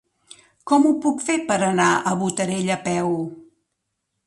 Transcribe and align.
Com 0.71 0.87
ho 0.89 0.93
puc 1.03 1.21
fer 1.25 1.35
per 1.51 1.59
anar 1.67 1.91
a 1.95 2.15
Botarell 2.23 2.75
a 2.79 2.81
peu? 2.91 3.15